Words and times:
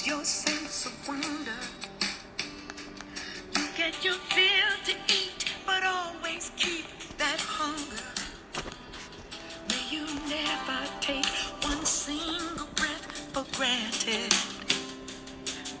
lose 0.00 0.06
your 0.06 0.24
sense 0.24 0.86
of 0.86 1.08
wonder. 1.08 1.60
You 3.56 3.66
get 3.76 4.04
your 4.04 4.14
fill 4.14 4.76
to 4.84 4.92
eat, 5.12 5.44
but 5.66 5.82
always 5.84 6.50
keep 6.56 6.86
that 7.18 7.40
hunger. 7.40 8.04
May 9.68 9.84
you 9.90 10.04
never 10.28 10.80
take 11.00 11.26
one 11.62 11.84
single 11.84 12.68
breath 12.76 13.06
for 13.32 13.44
granted. 13.56 14.32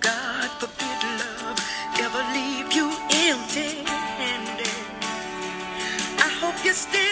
God 0.00 0.48
forbid 0.60 1.02
love 1.20 1.58
ever 2.00 2.22
leave 2.32 2.72
you 2.72 2.90
empty 3.10 3.84
handed. 4.18 4.84
I 6.18 6.30
hope 6.40 6.64
you 6.64 6.72
still 6.72 7.07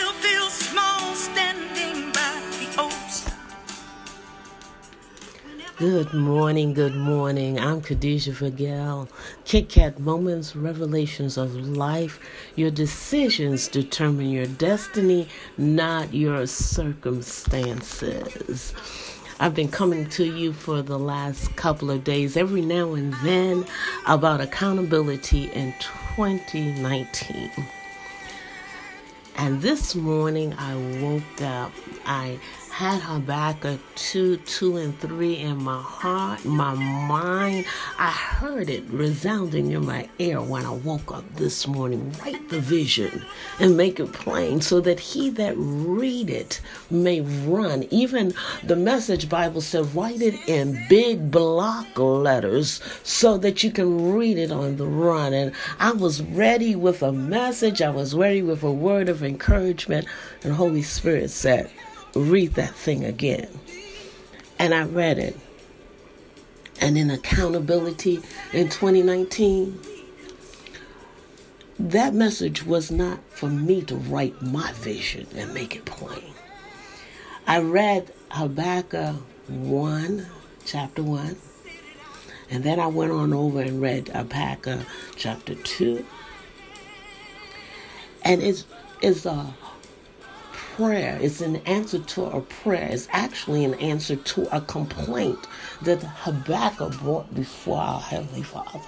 Good 5.79 6.15
morning, 6.15 6.73
good 6.73 6.97
morning. 6.97 7.61
I'm 7.61 7.83
Khadijah 7.83 8.33
Fagel. 8.33 9.11
Kit 9.45 9.69
Kat 9.69 10.01
Moments, 10.01 10.57
Revelations 10.57 11.37
of 11.37 11.55
Life. 11.55 12.19
Your 12.55 12.71
decisions 12.71 13.69
determine 13.69 14.31
your 14.31 14.47
destiny, 14.47 15.29
not 15.59 16.15
your 16.15 16.47
circumstances. 16.47 18.73
I've 19.39 19.55
been 19.55 19.69
coming 19.69 20.09
to 20.09 20.25
you 20.25 20.55
for 20.55 20.81
the 20.81 20.99
last 20.99 21.55
couple 21.57 21.91
of 21.91 22.05
days, 22.05 22.39
every 22.39 22.63
now 22.63 22.95
and 22.95 23.13
then, 23.23 23.67
about 24.07 24.41
accountability 24.41 25.51
in 25.53 25.75
2019. 26.15 27.51
And 29.37 29.61
this 29.61 29.95
morning 29.95 30.55
I 30.55 30.75
woke 31.03 31.43
up. 31.43 31.71
I 32.07 32.39
had 32.77 33.01
Habakkuk 33.01 33.81
2, 33.95 34.37
2, 34.37 34.77
and 34.77 35.01
3 35.01 35.35
in 35.39 35.57
my 35.65 35.81
heart, 35.81 36.45
my 36.45 36.75
mind. 36.75 37.65
I 37.99 38.11
heard 38.11 38.69
it 38.69 38.85
resounding 38.91 39.71
in 39.73 39.87
my 39.87 40.11
ear 40.19 40.43
when 40.43 40.67
I 40.67 40.73
woke 40.73 41.11
up 41.11 41.25
this 41.37 41.67
morning. 41.67 42.15
Write 42.21 42.51
the 42.51 42.61
vision 42.61 43.25
and 43.59 43.79
make 43.79 43.99
it 43.99 44.13
plain 44.13 44.61
so 44.61 44.83
that 44.83 45.01
he 45.01 45.31
that 45.31 45.55
read 45.57 46.29
it 46.29 46.61
may 46.91 47.23
run. 47.23 47.85
Even 47.85 48.35
the 48.63 48.77
message 48.77 49.31
Bible 49.31 49.63
said, 49.63 49.95
write 49.95 50.21
it 50.21 50.35
in 50.47 50.79
big 50.91 51.31
block 51.31 51.99
letters 51.99 52.83
so 53.03 53.39
that 53.39 53.65
you 53.65 53.71
can 53.71 54.13
read 54.13 54.37
it 54.37 54.53
on 54.53 54.77
the 54.77 54.87
run. 54.87 55.33
And 55.33 55.53
I 55.79 55.93
was 55.93 56.21
ready 56.21 56.77
with 56.77 57.03
a 57.03 57.11
message, 57.11 57.81
I 57.81 57.89
was 57.89 58.15
ready 58.15 58.43
with 58.43 58.63
a 58.63 58.71
word 58.71 59.09
of 59.09 59.23
encouragement, 59.23 60.07
and 60.45 60.53
Holy 60.53 60.83
Spirit 60.83 61.31
said, 61.31 61.71
read 62.17 62.55
that 62.55 62.75
thing 62.75 63.05
again. 63.05 63.49
And 64.59 64.75
I 64.75 64.85
read 64.85 65.19
it. 65.19 65.39
And 66.81 66.99
in 66.99 67.11
accountability 67.11 68.21
in 68.53 68.69
2019, 68.69 69.81
that 71.79 72.15
message 72.15 72.65
was 72.65 72.91
not 72.91 73.19
for 73.31 73.49
me 73.49 73.83
to 73.83 73.97
write 73.97 74.41
my 74.43 74.73
vision 74.73 75.27
and 75.37 75.53
make 75.53 75.77
it 75.77 75.85
plain. 75.85 76.33
I 77.47 77.61
read 77.61 78.13
Habakkuk 78.31 79.17
1, 79.49 80.27
chapter 80.65 81.03
1, 81.03 81.37
and 82.51 82.65
then 82.65 82.81
I 82.81 82.87
went 82.87 83.13
on 83.13 83.33
over 83.33 83.61
and 83.61 83.81
read 83.81 84.09
Habakkuk 84.09 84.81
chapter 85.17 85.55
2. 85.55 86.05
And 88.23 88.43
it's, 88.43 88.65
it's 89.03 89.27
a 89.27 89.55
prayer. 90.77 91.19
It's 91.21 91.41
an 91.41 91.57
answer 91.65 91.99
to 91.99 92.25
a 92.27 92.41
prayer. 92.43 92.89
It's 92.93 93.09
actually 93.11 93.65
an 93.65 93.75
answer 93.75 94.17
to 94.17 94.57
a 94.57 94.61
complaint 94.61 95.47
that 95.83 96.03
Habakkuk 96.03 96.99
brought 96.99 97.35
before 97.35 97.79
our 97.79 98.01
Heavenly 98.01 98.43
Father. 98.43 98.81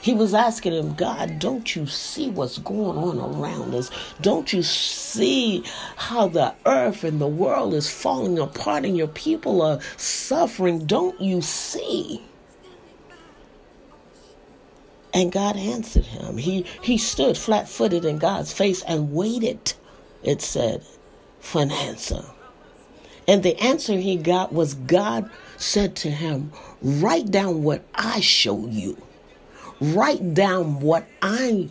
He 0.00 0.14
was 0.14 0.34
asking 0.34 0.72
him, 0.72 0.94
God, 0.94 1.38
don't 1.38 1.74
you 1.76 1.86
see 1.86 2.30
what's 2.30 2.58
going 2.58 2.98
on 2.98 3.18
around 3.18 3.74
us? 3.74 3.90
Don't 4.20 4.52
you 4.52 4.62
see 4.62 5.64
how 5.96 6.28
the 6.28 6.54
earth 6.66 7.04
and 7.04 7.20
the 7.20 7.26
world 7.26 7.74
is 7.74 7.90
falling 7.90 8.38
apart 8.38 8.84
and 8.84 8.96
your 8.96 9.08
people 9.08 9.62
are 9.62 9.80
suffering? 9.96 10.86
Don't 10.86 11.20
you 11.20 11.42
see? 11.42 12.22
And 15.12 15.32
God 15.32 15.56
answered 15.56 16.06
him. 16.06 16.36
He 16.36 16.64
he 16.82 16.98
stood 16.98 17.36
flat 17.36 17.68
footed 17.68 18.04
in 18.04 18.18
God's 18.18 18.52
face 18.52 18.82
and 18.82 19.12
waited, 19.12 19.74
it 20.22 20.42
said, 20.42 20.84
for 21.40 21.62
an 21.62 21.70
answer. 21.70 22.24
And 23.26 23.42
the 23.42 23.56
answer 23.60 23.94
he 23.94 24.16
got 24.16 24.52
was 24.52 24.74
God 24.74 25.30
said 25.56 25.96
to 25.96 26.10
him, 26.10 26.52
Write 26.80 27.30
down 27.30 27.62
what 27.62 27.82
I 27.94 28.20
show 28.20 28.66
you. 28.66 28.96
Write 29.80 30.34
down 30.34 30.80
what 30.80 31.06
I 31.22 31.68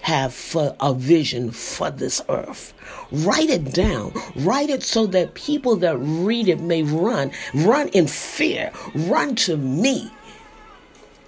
have 0.00 0.34
for 0.34 0.74
a 0.80 0.94
vision 0.94 1.50
for 1.50 1.90
this 1.90 2.22
earth. 2.28 2.72
Write 3.12 3.50
it 3.50 3.72
down. 3.72 4.12
Write 4.36 4.70
it 4.70 4.82
so 4.82 5.06
that 5.06 5.34
people 5.34 5.76
that 5.76 5.96
read 5.98 6.48
it 6.48 6.60
may 6.60 6.82
run. 6.82 7.30
Run 7.54 7.88
in 7.88 8.06
fear. 8.06 8.72
Run 8.94 9.34
to 9.36 9.56
me. 9.56 10.10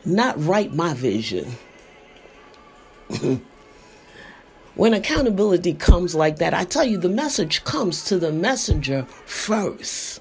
Not 0.04 0.42
write 0.42 0.72
my 0.72 0.94
vision. 0.94 1.52
when 4.74 4.94
accountability 4.94 5.74
comes 5.74 6.14
like 6.14 6.36
that, 6.38 6.54
I 6.54 6.64
tell 6.64 6.84
you, 6.84 6.96
the 6.96 7.08
message 7.08 7.62
comes 7.64 8.04
to 8.04 8.18
the 8.18 8.32
messenger 8.32 9.06
first. 9.26 10.20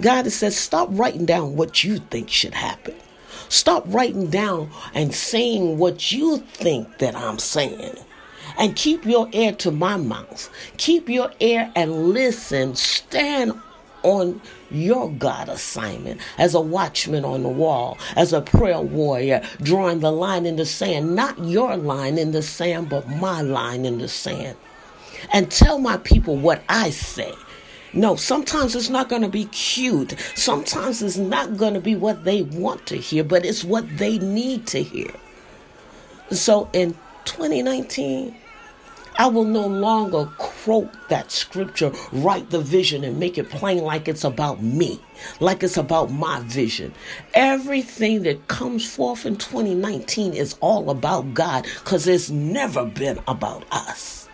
God 0.00 0.30
says, 0.30 0.56
stop 0.56 0.88
writing 0.92 1.26
down 1.26 1.56
what 1.56 1.84
you 1.84 1.98
think 1.98 2.28
should 2.28 2.54
happen. 2.54 2.94
Stop 3.48 3.84
writing 3.86 4.28
down 4.28 4.70
and 4.94 5.14
saying 5.14 5.78
what 5.78 6.10
you 6.12 6.38
think 6.38 6.98
that 6.98 7.14
I'm 7.14 7.38
saying. 7.38 7.96
And 8.58 8.76
keep 8.76 9.04
your 9.04 9.28
ear 9.32 9.52
to 9.52 9.70
my 9.70 9.96
mouth. 9.96 10.50
Keep 10.76 11.08
your 11.08 11.30
ear 11.40 11.70
and 11.74 12.10
listen. 12.10 12.74
Stand 12.76 13.60
on 14.04 14.40
your 14.70 15.10
God 15.10 15.48
assignment 15.48 16.20
as 16.38 16.54
a 16.54 16.60
watchman 16.60 17.24
on 17.24 17.42
the 17.42 17.48
wall, 17.48 17.98
as 18.14 18.32
a 18.32 18.40
prayer 18.40 18.80
warrior, 18.80 19.42
drawing 19.60 20.00
the 20.00 20.12
line 20.12 20.46
in 20.46 20.56
the 20.56 20.66
sand, 20.66 21.16
not 21.16 21.38
your 21.42 21.76
line 21.76 22.18
in 22.18 22.30
the 22.30 22.42
sand, 22.42 22.88
but 22.88 23.08
my 23.08 23.40
line 23.40 23.84
in 23.84 23.98
the 23.98 24.08
sand. 24.08 24.56
And 25.32 25.50
tell 25.50 25.78
my 25.78 25.96
people 25.96 26.36
what 26.36 26.62
I 26.68 26.90
say. 26.90 27.32
No, 27.94 28.16
sometimes 28.16 28.74
it's 28.74 28.90
not 28.90 29.08
going 29.08 29.22
to 29.22 29.28
be 29.28 29.44
cute. 29.46 30.18
Sometimes 30.34 31.00
it's 31.00 31.16
not 31.16 31.56
going 31.56 31.74
to 31.74 31.80
be 31.80 31.94
what 31.94 32.24
they 32.24 32.42
want 32.42 32.86
to 32.86 32.96
hear, 32.96 33.22
but 33.22 33.44
it's 33.44 33.64
what 33.64 33.98
they 33.98 34.18
need 34.18 34.66
to 34.68 34.82
hear. 34.82 35.12
So 36.30 36.68
in 36.72 36.94
2019, 37.24 38.34
I 39.16 39.28
will 39.28 39.44
no 39.44 39.66
longer 39.66 40.26
quote 40.64 40.90
that 41.10 41.30
scripture, 41.30 41.92
write 42.10 42.48
the 42.48 42.58
vision, 42.58 43.04
and 43.04 43.20
make 43.20 43.36
it 43.36 43.50
plain 43.50 43.84
like 43.84 44.08
it's 44.08 44.24
about 44.24 44.62
me, 44.62 44.98
like 45.38 45.62
it's 45.62 45.76
about 45.76 46.10
my 46.10 46.40
vision. 46.40 46.94
Everything 47.34 48.22
that 48.22 48.48
comes 48.48 48.90
forth 48.90 49.26
in 49.26 49.36
2019 49.36 50.32
is 50.32 50.56
all 50.60 50.88
about 50.88 51.34
God 51.34 51.64
because 51.64 52.06
it's 52.06 52.30
never 52.30 52.86
been 52.86 53.20
about 53.28 53.64
us. 53.70 54.26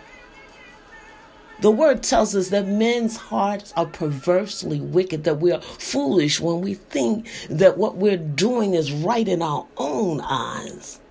The 1.59 1.69
word 1.69 2.01
tells 2.01 2.33
us 2.33 2.47
that 2.47 2.65
men's 2.65 3.17
hearts 3.17 3.73
are 3.75 3.85
perversely 3.85 4.79
wicked, 4.79 5.25
that 5.25 5.41
we 5.41 5.51
are 5.51 5.61
foolish 5.61 6.39
when 6.39 6.61
we 6.61 6.75
think 6.75 7.27
that 7.49 7.77
what 7.77 7.97
we're 7.97 8.15
doing 8.15 8.73
is 8.73 8.93
right 8.93 9.27
in 9.27 9.41
our 9.41 9.67
own 9.75 10.21
eyes. 10.21 11.01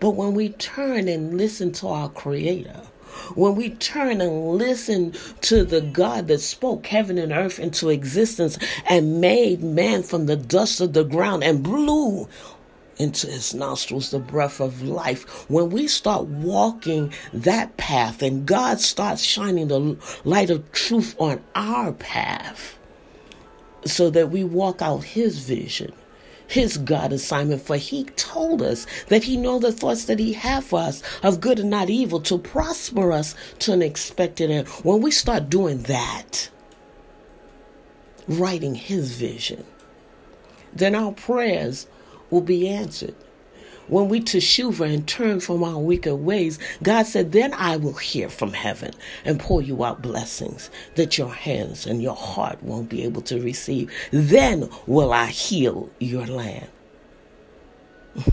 But 0.00 0.10
when 0.10 0.34
we 0.34 0.48
turn 0.48 1.06
and 1.06 1.38
listen 1.38 1.70
to 1.74 1.86
our 1.86 2.08
Creator, 2.08 2.82
when 3.34 3.54
we 3.54 3.70
turn 3.70 4.20
and 4.20 4.56
listen 4.56 5.12
to 5.42 5.64
the 5.64 5.80
God 5.80 6.28
that 6.28 6.40
spoke 6.40 6.86
heaven 6.86 7.18
and 7.18 7.32
earth 7.32 7.58
into 7.58 7.88
existence 7.88 8.58
and 8.88 9.20
made 9.20 9.62
man 9.62 10.02
from 10.02 10.26
the 10.26 10.36
dust 10.36 10.80
of 10.80 10.92
the 10.92 11.04
ground 11.04 11.44
and 11.44 11.62
blew 11.62 12.28
into 12.98 13.26
his 13.26 13.54
nostrils 13.54 14.10
the 14.10 14.18
breath 14.18 14.60
of 14.60 14.82
life. 14.82 15.48
When 15.50 15.70
we 15.70 15.86
start 15.86 16.26
walking 16.26 17.12
that 17.32 17.76
path 17.76 18.22
and 18.22 18.46
God 18.46 18.80
starts 18.80 19.22
shining 19.22 19.68
the 19.68 19.96
light 20.24 20.50
of 20.50 20.70
truth 20.72 21.14
on 21.18 21.42
our 21.54 21.92
path 21.92 22.78
so 23.84 24.10
that 24.10 24.30
we 24.30 24.44
walk 24.44 24.82
out 24.82 25.04
his 25.04 25.38
vision, 25.40 25.92
his 26.48 26.78
God 26.78 27.12
assignment, 27.12 27.62
for 27.62 27.76
he 27.76 28.04
told 28.04 28.62
us 28.62 28.86
that 29.08 29.24
he 29.24 29.36
know 29.36 29.58
the 29.58 29.72
thoughts 29.72 30.04
that 30.04 30.18
he 30.18 30.32
have 30.34 30.64
for 30.64 30.80
us 30.80 31.02
of 31.22 31.40
good 31.40 31.58
and 31.58 31.70
not 31.70 31.90
evil 31.90 32.20
to 32.20 32.38
prosper 32.38 33.12
us 33.12 33.34
to 33.60 33.72
an 33.72 33.82
expected 33.82 34.50
end. 34.50 34.68
When 34.68 35.00
we 35.02 35.10
start 35.10 35.50
doing 35.50 35.82
that, 35.82 36.48
writing 38.28 38.74
his 38.74 39.12
vision, 39.12 39.64
then 40.72 40.94
our 40.94 41.12
prayers 41.12 41.86
will 42.30 42.42
be 42.42 42.68
answered. 42.68 43.14
When 43.88 44.08
we 44.08 44.20
teshuva 44.20 44.92
and 44.92 45.06
turn 45.06 45.40
from 45.40 45.62
our 45.62 45.78
wicked 45.78 46.16
ways, 46.16 46.58
God 46.82 47.04
said, 47.06 47.32
then 47.32 47.54
I 47.54 47.76
will 47.76 47.94
hear 47.94 48.28
from 48.28 48.52
heaven 48.52 48.92
and 49.24 49.38
pour 49.38 49.62
you 49.62 49.84
out 49.84 50.02
blessings 50.02 50.70
that 50.96 51.18
your 51.18 51.32
hands 51.32 51.86
and 51.86 52.02
your 52.02 52.16
heart 52.16 52.62
won't 52.62 52.88
be 52.88 53.04
able 53.04 53.22
to 53.22 53.40
receive. 53.40 53.92
Then 54.10 54.68
will 54.86 55.12
I 55.12 55.26
heal 55.26 55.90
your 55.98 56.26
land. 56.26 56.68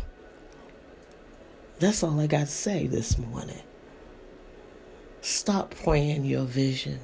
That's 1.79 2.03
all 2.03 2.19
I 2.19 2.27
got 2.27 2.41
to 2.41 2.45
say 2.47 2.87
this 2.87 3.17
morning. 3.17 3.61
Stop 5.21 5.75
praying 5.83 6.25
your 6.25 6.43
vision 6.45 6.99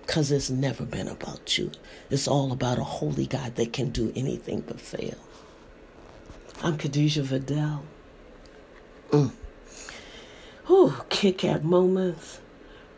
because 0.00 0.30
it's 0.32 0.50
never 0.50 0.84
been 0.84 1.08
about 1.08 1.58
you. 1.58 1.70
It's 2.10 2.28
all 2.28 2.52
about 2.52 2.78
a 2.78 2.84
holy 2.84 3.26
God 3.26 3.56
that 3.56 3.72
can 3.72 3.90
do 3.90 4.12
anything 4.16 4.60
but 4.66 4.80
fail. 4.80 5.16
I'm 6.60 6.76
Khadijah 6.76 7.22
Vidal. 7.22 7.82
Mm. 9.10 9.32
Whew, 10.66 10.94
kick 11.08 11.44
at 11.44 11.64
moments, 11.64 12.40